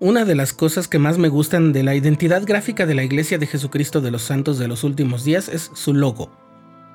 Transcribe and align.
Una 0.00 0.24
de 0.24 0.36
las 0.36 0.52
cosas 0.52 0.86
que 0.86 1.00
más 1.00 1.18
me 1.18 1.28
gustan 1.28 1.72
de 1.72 1.82
la 1.82 1.96
identidad 1.96 2.44
gráfica 2.46 2.86
de 2.86 2.94
la 2.94 3.02
Iglesia 3.02 3.36
de 3.36 3.48
Jesucristo 3.48 4.00
de 4.00 4.12
los 4.12 4.22
Santos 4.22 4.56
de 4.56 4.68
los 4.68 4.84
Últimos 4.84 5.24
Días 5.24 5.48
es 5.48 5.72
su 5.74 5.92
logo. 5.92 6.30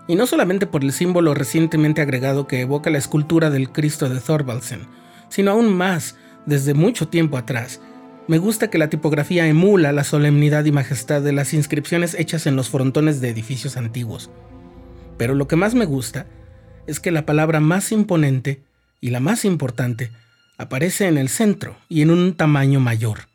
Y 0.07 0.15
no 0.15 0.25
solamente 0.25 0.67
por 0.67 0.85
el 0.85 0.93
símbolo 0.93 1.33
recientemente 1.33 2.01
agregado 2.01 2.47
que 2.47 2.61
evoca 2.61 2.89
la 2.89 2.99
escultura 2.99 3.49
del 3.49 3.73
Cristo 3.73 4.07
de 4.07 4.21
Thorvaldsen, 4.21 4.87
sino 5.27 5.51
aún 5.51 5.75
más, 5.75 6.15
desde 6.45 6.73
mucho 6.73 7.09
tiempo 7.09 7.35
atrás. 7.35 7.81
Me 8.29 8.37
gusta 8.37 8.69
que 8.69 8.77
la 8.77 8.89
tipografía 8.89 9.47
emula 9.47 9.91
la 9.91 10.05
solemnidad 10.05 10.63
y 10.63 10.71
majestad 10.71 11.21
de 11.21 11.33
las 11.33 11.53
inscripciones 11.53 12.15
hechas 12.17 12.47
en 12.47 12.55
los 12.55 12.69
frontones 12.69 13.19
de 13.19 13.27
edificios 13.27 13.75
antiguos. 13.75 14.29
Pero 15.17 15.35
lo 15.35 15.49
que 15.49 15.57
más 15.57 15.75
me 15.75 15.83
gusta 15.83 16.25
es 16.87 17.01
que 17.01 17.11
la 17.11 17.25
palabra 17.25 17.59
más 17.59 17.91
imponente 17.91 18.63
y 19.01 19.09
la 19.09 19.19
más 19.19 19.43
importante 19.43 20.09
aparece 20.57 21.07
en 21.07 21.17
el 21.17 21.29
centro 21.29 21.75
y 21.89 22.01
en 22.01 22.11
un 22.11 22.35
tamaño 22.35 22.79
mayor, 22.79 23.27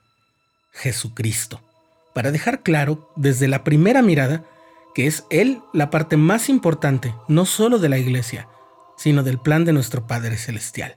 Jesucristo, 0.72 1.60
para 2.14 2.30
dejar 2.30 2.62
claro 2.62 3.12
desde 3.16 3.48
la 3.48 3.64
primera 3.64 4.02
mirada 4.02 4.44
que 4.94 5.06
es 5.06 5.24
Él 5.30 5.60
la 5.72 5.90
parte 5.90 6.16
más 6.16 6.48
importante 6.48 7.14
no 7.28 7.46
solo 7.46 7.78
de 7.78 7.88
la 7.88 7.98
iglesia, 7.98 8.48
sino 8.96 9.22
del 9.22 9.38
plan 9.38 9.64
de 9.64 9.72
nuestro 9.72 10.06
Padre 10.06 10.36
Celestial. 10.36 10.96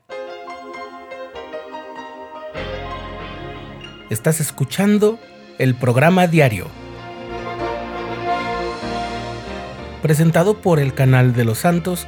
Estás 4.09 4.41
escuchando 4.41 5.19
el 5.57 5.75
programa 5.75 6.27
diario, 6.27 6.67
presentado 10.01 10.61
por 10.61 10.79
el 10.79 10.93
canal 10.93 11.33
de 11.33 11.45
los 11.45 11.59
santos 11.59 12.07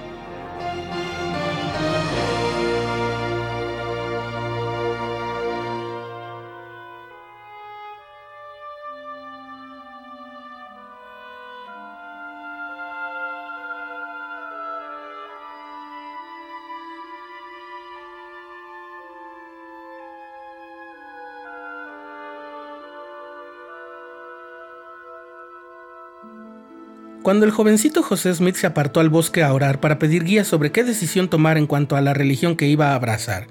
Cuando 27.23 27.45
el 27.45 27.51
jovencito 27.51 28.01
José 28.01 28.33
Smith 28.33 28.55
se 28.55 28.65
apartó 28.65 28.99
al 28.99 29.09
bosque 29.09 29.43
a 29.43 29.53
orar 29.53 29.79
para 29.79 29.99
pedir 29.99 30.23
guías 30.23 30.47
sobre 30.47 30.71
qué 30.71 30.83
decisión 30.83 31.29
tomar 31.29 31.59
en 31.59 31.67
cuanto 31.67 31.95
a 31.95 32.01
la 32.01 32.15
religión 32.15 32.55
que 32.55 32.67
iba 32.67 32.89
a 32.89 32.95
abrazar, 32.95 33.45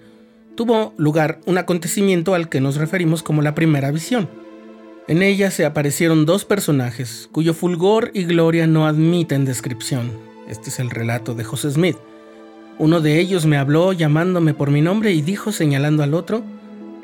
tuvo 0.56 0.92
lugar 0.96 1.40
un 1.46 1.56
acontecimiento 1.56 2.34
al 2.34 2.48
que 2.48 2.60
nos 2.60 2.76
referimos 2.76 3.22
como 3.22 3.42
la 3.42 3.54
primera 3.54 3.92
visión. 3.92 4.28
En 5.06 5.22
ella 5.22 5.52
se 5.52 5.64
aparecieron 5.64 6.26
dos 6.26 6.44
personajes 6.44 7.28
cuyo 7.30 7.54
fulgor 7.54 8.10
y 8.12 8.24
gloria 8.24 8.66
no 8.66 8.88
admiten 8.88 9.44
descripción. 9.44 10.10
Este 10.48 10.70
es 10.70 10.80
el 10.80 10.90
relato 10.90 11.34
de 11.34 11.44
José 11.44 11.70
Smith. 11.70 11.96
Uno 12.78 13.00
de 13.00 13.20
ellos 13.20 13.46
me 13.46 13.56
habló 13.56 13.92
llamándome 13.92 14.52
por 14.52 14.72
mi 14.72 14.80
nombre 14.80 15.12
y 15.12 15.22
dijo 15.22 15.52
señalando 15.52 16.02
al 16.02 16.14
otro, 16.14 16.42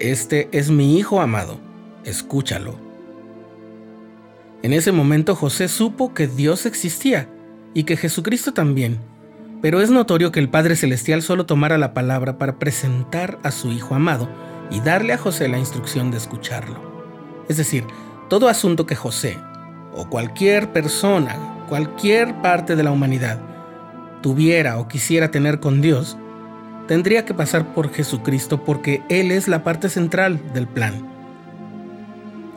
Este 0.01 0.49
es 0.51 0.71
mi 0.71 0.99
hijo 0.99 1.21
amado, 1.21 1.61
escúchalo. 2.05 2.86
En 4.63 4.73
ese 4.73 4.93
momento 4.93 5.35
José 5.35 5.69
supo 5.69 6.15
que 6.15 6.27
Dios 6.27 6.67
existía 6.67 7.29
y 7.75 7.85
que 7.85 7.97
Jesucristo 7.97 8.53
también, 8.53 8.99
pero 9.63 9.81
es 9.81 9.91
notorio 9.91 10.33
que 10.33 10.41
el 10.41 10.49
Padre 10.49 10.77
Celestial 10.77 11.23
solo 11.23 11.47
tomara 11.47 11.79
la 11.79 11.95
palabra 11.95 12.39
para 12.39 12.59
presentar 12.59 13.39
a 13.43 13.51
su 13.51 13.73
Hijo 13.73 13.95
amado 13.95 14.29
y 14.71 14.81
darle 14.81 15.13
a 15.13 15.19
José 15.19 15.49
la 15.49 15.59
instrucción 15.59 16.11
de 16.11 16.17
escucharlo. 16.17 16.81
Es 17.49 17.57
decir, 17.57 17.85
todo 18.29 18.49
asunto 18.49 18.87
que 18.87 18.97
José, 18.97 19.39
o 19.95 20.09
cualquier 20.09 20.73
persona, 20.73 21.65
cualquier 21.69 22.41
parte 22.43 22.77
de 22.77 22.83
la 22.83 22.93
humanidad, 22.93 23.41
tuviera 24.23 24.79
o 24.79 24.89
quisiera 24.89 25.31
tener 25.31 25.61
con 25.61 25.81
Dios, 25.81 26.19
tendría 26.89 27.25
que 27.25 27.35
pasar 27.35 27.75
por 27.75 27.93
Jesucristo 27.93 28.65
porque 28.65 29.03
Él 29.09 29.31
es 29.31 29.49
la 29.49 29.63
parte 29.63 29.89
central 29.89 30.41
del 30.53 30.67
plan. 30.67 31.16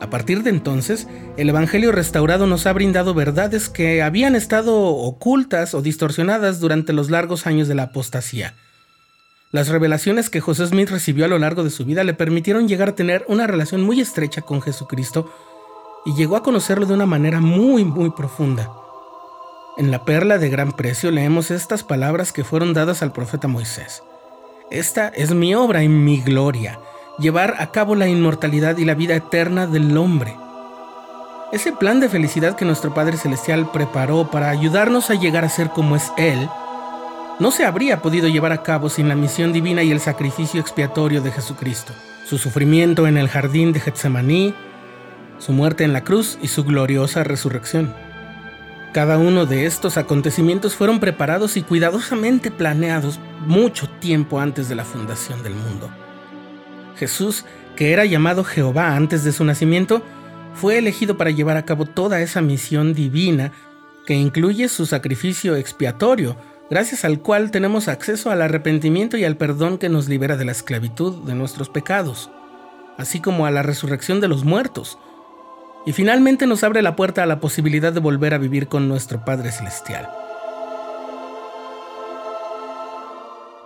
A 0.00 0.08
partir 0.08 0.42
de 0.42 0.50
entonces, 0.50 1.06
el 1.36 1.50
Evangelio 1.50 1.92
restaurado 1.92 2.46
nos 2.46 2.66
ha 2.66 2.72
brindado 2.72 3.12
verdades 3.12 3.68
que 3.68 4.02
habían 4.02 4.34
estado 4.34 4.78
ocultas 4.78 5.74
o 5.74 5.82
distorsionadas 5.82 6.58
durante 6.58 6.94
los 6.94 7.10
largos 7.10 7.46
años 7.46 7.68
de 7.68 7.74
la 7.74 7.84
apostasía. 7.84 8.54
Las 9.52 9.68
revelaciones 9.68 10.30
que 10.30 10.40
José 10.40 10.66
Smith 10.66 10.88
recibió 10.88 11.26
a 11.26 11.28
lo 11.28 11.38
largo 11.38 11.64
de 11.64 11.70
su 11.70 11.84
vida 11.84 12.02
le 12.02 12.14
permitieron 12.14 12.66
llegar 12.66 12.88
a 12.88 12.94
tener 12.94 13.26
una 13.28 13.46
relación 13.46 13.82
muy 13.82 14.00
estrecha 14.00 14.40
con 14.40 14.62
Jesucristo 14.62 15.30
y 16.06 16.14
llegó 16.14 16.36
a 16.36 16.42
conocerlo 16.42 16.86
de 16.86 16.94
una 16.94 17.06
manera 17.06 17.40
muy, 17.40 17.84
muy 17.84 18.10
profunda. 18.10 18.70
En 19.76 19.90
la 19.90 20.04
perla 20.04 20.38
de 20.38 20.48
gran 20.48 20.72
precio 20.72 21.10
leemos 21.10 21.50
estas 21.50 21.84
palabras 21.84 22.32
que 22.32 22.44
fueron 22.44 22.72
dadas 22.72 23.02
al 23.02 23.12
profeta 23.12 23.48
Moisés. 23.48 24.02
Esta 24.70 25.08
es 25.08 25.34
mi 25.34 25.54
obra 25.54 25.82
y 25.82 25.88
mi 25.88 26.20
gloria 26.22 26.78
llevar 27.20 27.56
a 27.58 27.70
cabo 27.70 27.94
la 27.94 28.08
inmortalidad 28.08 28.78
y 28.78 28.84
la 28.84 28.94
vida 28.94 29.14
eterna 29.14 29.66
del 29.66 29.96
hombre. 29.96 30.36
Ese 31.52 31.72
plan 31.72 32.00
de 32.00 32.08
felicidad 32.08 32.56
que 32.56 32.64
nuestro 32.64 32.94
Padre 32.94 33.16
Celestial 33.16 33.70
preparó 33.70 34.30
para 34.30 34.50
ayudarnos 34.50 35.10
a 35.10 35.14
llegar 35.14 35.44
a 35.44 35.48
ser 35.48 35.70
como 35.70 35.96
es 35.96 36.12
Él, 36.16 36.48
no 37.38 37.50
se 37.50 37.64
habría 37.64 38.02
podido 38.02 38.28
llevar 38.28 38.52
a 38.52 38.62
cabo 38.62 38.88
sin 38.88 39.08
la 39.08 39.16
misión 39.16 39.52
divina 39.52 39.82
y 39.82 39.90
el 39.90 40.00
sacrificio 40.00 40.60
expiatorio 40.60 41.22
de 41.22 41.32
Jesucristo, 41.32 41.92
su 42.26 42.38
sufrimiento 42.38 43.06
en 43.06 43.16
el 43.16 43.28
jardín 43.28 43.72
de 43.72 43.80
Getsemaní, 43.80 44.54
su 45.38 45.52
muerte 45.52 45.84
en 45.84 45.92
la 45.92 46.04
cruz 46.04 46.38
y 46.42 46.48
su 46.48 46.64
gloriosa 46.64 47.24
resurrección. 47.24 47.94
Cada 48.92 49.18
uno 49.18 49.46
de 49.46 49.66
estos 49.66 49.96
acontecimientos 49.96 50.74
fueron 50.74 51.00
preparados 51.00 51.56
y 51.56 51.62
cuidadosamente 51.62 52.50
planeados 52.50 53.18
mucho 53.46 53.88
tiempo 53.88 54.40
antes 54.40 54.68
de 54.68 54.74
la 54.74 54.84
fundación 54.84 55.42
del 55.42 55.54
mundo. 55.54 55.88
Jesús, 57.00 57.46
que 57.76 57.94
era 57.94 58.04
llamado 58.04 58.44
Jehová 58.44 58.94
antes 58.94 59.24
de 59.24 59.32
su 59.32 59.42
nacimiento, 59.42 60.02
fue 60.52 60.76
elegido 60.76 61.16
para 61.16 61.30
llevar 61.30 61.56
a 61.56 61.64
cabo 61.64 61.86
toda 61.86 62.20
esa 62.20 62.42
misión 62.42 62.92
divina 62.92 63.52
que 64.06 64.12
incluye 64.12 64.68
su 64.68 64.84
sacrificio 64.84 65.56
expiatorio, 65.56 66.36
gracias 66.68 67.06
al 67.06 67.20
cual 67.20 67.50
tenemos 67.50 67.88
acceso 67.88 68.30
al 68.30 68.42
arrepentimiento 68.42 69.16
y 69.16 69.24
al 69.24 69.38
perdón 69.38 69.78
que 69.78 69.88
nos 69.88 70.08
libera 70.08 70.36
de 70.36 70.44
la 70.44 70.52
esclavitud 70.52 71.24
de 71.24 71.34
nuestros 71.34 71.70
pecados, 71.70 72.30
así 72.98 73.20
como 73.20 73.46
a 73.46 73.50
la 73.50 73.62
resurrección 73.62 74.20
de 74.20 74.28
los 74.28 74.44
muertos, 74.44 74.98
y 75.86 75.92
finalmente 75.92 76.46
nos 76.46 76.62
abre 76.64 76.82
la 76.82 76.96
puerta 76.96 77.22
a 77.22 77.26
la 77.26 77.40
posibilidad 77.40 77.94
de 77.94 78.00
volver 78.00 78.34
a 78.34 78.38
vivir 78.38 78.68
con 78.68 78.88
nuestro 78.88 79.24
Padre 79.24 79.52
Celestial. 79.52 80.10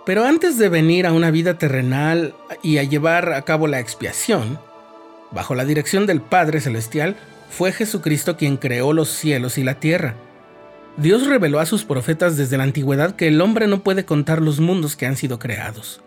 Pero 0.05 0.23
antes 0.23 0.59
de 0.59 0.69
venir 0.69 1.07
a 1.07 1.13
una 1.13 1.31
vida 1.31 1.57
terrenal 1.57 2.35
y 2.61 2.77
a 2.77 2.83
llevar 2.83 3.33
a 3.33 3.41
cabo 3.41 3.67
la 3.67 3.79
expiación, 3.79 4.59
bajo 5.31 5.55
la 5.55 5.65
dirección 5.65 6.05
del 6.05 6.21
Padre 6.21 6.61
Celestial, 6.61 7.15
fue 7.49 7.71
Jesucristo 7.71 8.37
quien 8.37 8.57
creó 8.57 8.93
los 8.93 9.09
cielos 9.09 9.57
y 9.57 9.63
la 9.63 9.79
tierra. 9.79 10.15
Dios 10.97 11.25
reveló 11.25 11.59
a 11.59 11.65
sus 11.65 11.85
profetas 11.85 12.37
desde 12.37 12.57
la 12.57 12.63
antigüedad 12.63 13.15
que 13.15 13.27
el 13.27 13.41
hombre 13.41 13.67
no 13.67 13.83
puede 13.83 14.05
contar 14.05 14.41
los 14.41 14.59
mundos 14.59 14.95
que 14.95 15.07
han 15.07 15.17
sido 15.17 15.39
creados. 15.39 16.01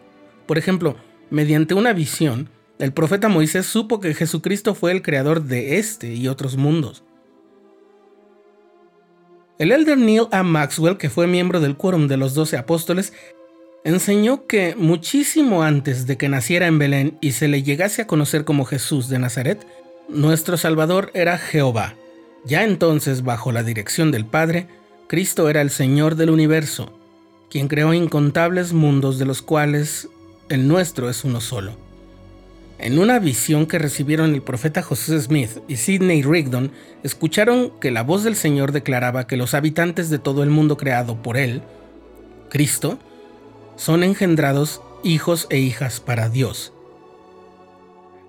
Por 0.46 0.58
ejemplo, 0.58 0.96
mediante 1.30 1.74
una 1.74 1.92
visión, 1.92 2.48
el 2.78 2.92
profeta 2.92 3.28
Moisés 3.28 3.66
supo 3.66 4.00
que 4.00 4.14
Jesucristo 4.14 4.74
fue 4.74 4.92
el 4.92 5.02
creador 5.02 5.42
de 5.42 5.78
este 5.78 6.14
y 6.14 6.28
otros 6.28 6.56
mundos. 6.56 7.02
El 9.58 9.72
elder 9.72 9.98
Neil 9.98 10.28
A. 10.30 10.44
Maxwell, 10.44 10.96
que 10.96 11.10
fue 11.10 11.26
miembro 11.26 11.58
del 11.58 11.76
quórum 11.76 12.06
de 12.06 12.16
los 12.16 12.34
doce 12.34 12.56
apóstoles, 12.56 13.12
enseñó 13.84 14.46
que 14.46 14.74
muchísimo 14.76 15.62
antes 15.62 16.06
de 16.06 16.16
que 16.16 16.28
naciera 16.28 16.66
en 16.66 16.78
Belén 16.78 17.18
y 17.20 17.32
se 17.32 17.48
le 17.48 17.62
llegase 17.62 18.02
a 18.02 18.06
conocer 18.06 18.44
como 18.44 18.64
Jesús 18.64 19.08
de 19.08 19.18
Nazaret, 19.18 19.66
nuestro 20.08 20.56
Salvador 20.56 21.10
era 21.14 21.38
Jehová. 21.38 21.94
Ya 22.44 22.64
entonces, 22.64 23.22
bajo 23.22 23.52
la 23.52 23.62
dirección 23.62 24.10
del 24.10 24.24
Padre, 24.24 24.68
Cristo 25.06 25.48
era 25.48 25.60
el 25.60 25.70
Señor 25.70 26.16
del 26.16 26.30
universo, 26.30 26.92
quien 27.50 27.68
creó 27.68 27.94
incontables 27.94 28.72
mundos 28.72 29.18
de 29.18 29.24
los 29.24 29.42
cuales 29.42 30.08
el 30.48 30.68
nuestro 30.68 31.10
es 31.10 31.24
uno 31.24 31.40
solo. 31.40 31.76
En 32.78 32.98
una 32.98 33.18
visión 33.18 33.66
que 33.66 33.78
recibieron 33.78 34.34
el 34.34 34.42
profeta 34.42 34.82
José 34.82 35.20
Smith 35.20 35.58
y 35.66 35.76
Sidney 35.76 36.22
Rigdon, 36.22 36.70
escucharon 37.02 37.72
que 37.80 37.90
la 37.90 38.02
voz 38.02 38.22
del 38.22 38.36
Señor 38.36 38.70
declaraba 38.70 39.26
que 39.26 39.36
los 39.36 39.54
habitantes 39.54 40.10
de 40.10 40.18
todo 40.18 40.44
el 40.44 40.50
mundo 40.50 40.76
creado 40.76 41.20
por 41.20 41.36
Él, 41.36 41.62
Cristo, 42.48 42.98
son 43.78 44.02
engendrados 44.02 44.82
hijos 45.02 45.46
e 45.48 45.58
hijas 45.58 46.00
para 46.00 46.28
Dios. 46.28 46.74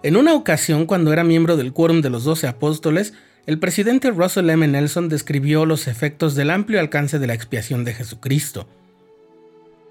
En 0.02 0.16
una 0.16 0.34
ocasión, 0.34 0.86
cuando 0.86 1.12
era 1.12 1.26
miembro 1.26 1.58
del 1.58 1.74
quórum 1.74 2.02
de 2.02 2.10
los 2.10 2.24
doce 2.24 2.48
apóstoles, 2.48 3.14
el 3.46 3.60
presidente 3.60 4.12
Russell 4.12 4.50
M. 4.50 4.66
Nelson 4.66 5.10
describió 5.10 5.66
los 5.66 5.88
efectos 5.88 6.36
del 6.36 6.52
amplio 6.52 6.80
alcance 6.80 7.20
de 7.20 7.28
la 7.28 7.34
expiación 7.34 7.84
de 7.84 7.96
Jesucristo. 7.96 8.68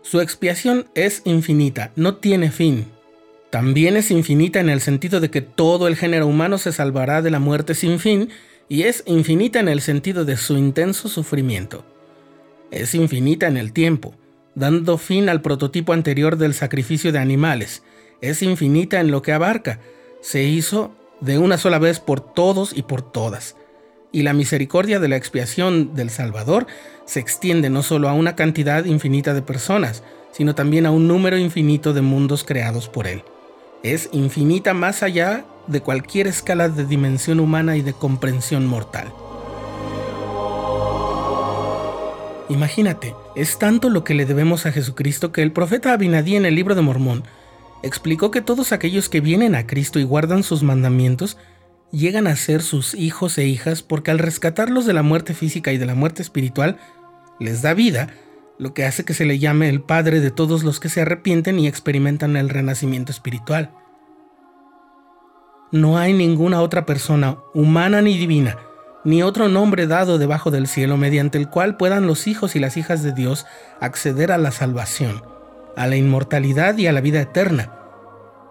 Su 0.02 0.20
expiación 0.20 0.86
es 0.94 1.22
infinita, 1.24 1.90
no 1.96 2.16
tiene 2.16 2.50
fin. 2.50 2.86
También 3.50 3.96
es 3.96 4.10
infinita 4.10 4.60
en 4.60 4.68
el 4.68 4.80
sentido 4.80 5.20
de 5.20 5.30
que 5.30 5.40
todo 5.40 5.88
el 5.88 5.96
género 5.96 6.26
humano 6.26 6.56
se 6.56 6.72
salvará 6.72 7.20
de 7.20 7.30
la 7.30 7.40
muerte 7.40 7.74
sin 7.74 7.98
fin, 7.98 8.30
y 8.68 8.82
es 8.82 9.02
infinita 9.06 9.58
en 9.60 9.68
el 9.68 9.80
sentido 9.80 10.24
de 10.24 10.36
su 10.36 10.56
intenso 10.56 11.08
sufrimiento. 11.08 11.84
Es 12.70 12.94
infinita 12.94 13.48
en 13.48 13.56
el 13.56 13.72
tiempo, 13.72 14.14
dando 14.58 14.98
fin 14.98 15.28
al 15.28 15.40
prototipo 15.40 15.92
anterior 15.92 16.36
del 16.36 16.52
sacrificio 16.52 17.12
de 17.12 17.18
animales. 17.18 17.82
Es 18.20 18.42
infinita 18.42 19.00
en 19.00 19.10
lo 19.10 19.22
que 19.22 19.32
abarca. 19.32 19.80
Se 20.20 20.42
hizo 20.42 20.92
de 21.20 21.38
una 21.38 21.58
sola 21.58 21.78
vez 21.78 22.00
por 22.00 22.20
todos 22.20 22.76
y 22.76 22.82
por 22.82 23.02
todas. 23.02 23.56
Y 24.10 24.22
la 24.22 24.32
misericordia 24.32 24.98
de 24.98 25.08
la 25.08 25.16
expiación 25.16 25.94
del 25.94 26.10
Salvador 26.10 26.66
se 27.04 27.20
extiende 27.20 27.70
no 27.70 27.82
solo 27.82 28.08
a 28.08 28.14
una 28.14 28.34
cantidad 28.34 28.84
infinita 28.84 29.34
de 29.34 29.42
personas, 29.42 30.02
sino 30.32 30.54
también 30.54 30.86
a 30.86 30.90
un 30.90 31.06
número 31.06 31.38
infinito 31.38 31.92
de 31.92 32.02
mundos 32.02 32.42
creados 32.44 32.88
por 32.88 33.06
Él. 33.06 33.22
Es 33.82 34.08
infinita 34.12 34.74
más 34.74 35.02
allá 35.02 35.44
de 35.68 35.80
cualquier 35.80 36.26
escala 36.26 36.68
de 36.68 36.84
dimensión 36.84 37.38
humana 37.38 37.76
y 37.76 37.82
de 37.82 37.92
comprensión 37.92 38.66
mortal. 38.66 39.12
Imagínate, 42.48 43.14
es 43.36 43.58
tanto 43.58 43.90
lo 43.90 44.04
que 44.04 44.14
le 44.14 44.24
debemos 44.24 44.64
a 44.64 44.72
Jesucristo 44.72 45.32
que 45.32 45.42
el 45.42 45.52
profeta 45.52 45.92
Abinadí 45.92 46.34
en 46.34 46.46
el 46.46 46.54
libro 46.54 46.74
de 46.74 46.82
Mormón 46.82 47.24
explicó 47.82 48.30
que 48.30 48.40
todos 48.40 48.72
aquellos 48.72 49.08
que 49.08 49.20
vienen 49.20 49.54
a 49.54 49.66
Cristo 49.66 49.98
y 49.98 50.04
guardan 50.04 50.42
sus 50.42 50.62
mandamientos 50.62 51.36
llegan 51.92 52.26
a 52.26 52.36
ser 52.36 52.62
sus 52.62 52.94
hijos 52.94 53.38
e 53.38 53.46
hijas 53.46 53.82
porque 53.82 54.10
al 54.10 54.18
rescatarlos 54.18 54.86
de 54.86 54.94
la 54.94 55.02
muerte 55.02 55.34
física 55.34 55.72
y 55.72 55.78
de 55.78 55.86
la 55.86 55.94
muerte 55.94 56.22
espiritual, 56.22 56.78
les 57.38 57.62
da 57.62 57.74
vida, 57.74 58.08
lo 58.58 58.74
que 58.74 58.84
hace 58.84 59.04
que 59.04 59.14
se 59.14 59.24
le 59.24 59.38
llame 59.38 59.68
el 59.68 59.82
Padre 59.82 60.20
de 60.20 60.30
todos 60.30 60.64
los 60.64 60.80
que 60.80 60.88
se 60.88 61.02
arrepienten 61.02 61.58
y 61.58 61.68
experimentan 61.68 62.36
el 62.36 62.48
renacimiento 62.48 63.12
espiritual. 63.12 63.70
No 65.70 65.98
hay 65.98 66.14
ninguna 66.14 66.62
otra 66.62 66.86
persona, 66.86 67.38
humana 67.54 68.00
ni 68.00 68.18
divina, 68.18 68.56
ni 69.08 69.22
otro 69.22 69.48
nombre 69.48 69.86
dado 69.86 70.18
debajo 70.18 70.50
del 70.50 70.66
cielo 70.66 70.98
mediante 70.98 71.38
el 71.38 71.48
cual 71.48 71.78
puedan 71.78 72.06
los 72.06 72.26
hijos 72.26 72.54
y 72.54 72.58
las 72.58 72.76
hijas 72.76 73.02
de 73.02 73.12
Dios 73.12 73.46
acceder 73.80 74.30
a 74.30 74.36
la 74.36 74.50
salvación, 74.50 75.22
a 75.78 75.86
la 75.86 75.96
inmortalidad 75.96 76.76
y 76.76 76.88
a 76.88 76.92
la 76.92 77.00
vida 77.00 77.22
eterna. 77.22 77.72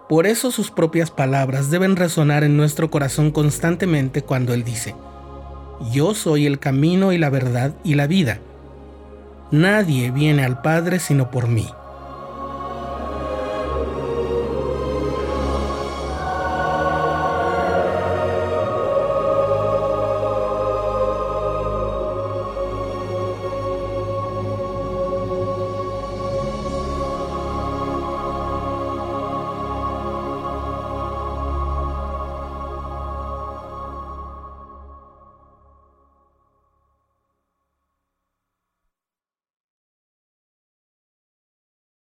Por 0.08 0.26
eso 0.26 0.50
sus 0.50 0.72
propias 0.72 1.12
palabras 1.12 1.70
deben 1.70 1.94
resonar 1.94 2.42
en 2.42 2.56
nuestro 2.56 2.90
corazón 2.90 3.30
constantemente 3.30 4.22
cuando 4.22 4.52
Él 4.52 4.64
dice, 4.64 4.96
Yo 5.92 6.12
soy 6.16 6.44
el 6.44 6.58
camino 6.58 7.12
y 7.12 7.18
la 7.18 7.30
verdad 7.30 7.74
y 7.84 7.94
la 7.94 8.08
vida. 8.08 8.40
Nadie 9.52 10.10
viene 10.10 10.44
al 10.44 10.60
Padre 10.60 10.98
sino 10.98 11.30
por 11.30 11.46
mí. 11.46 11.68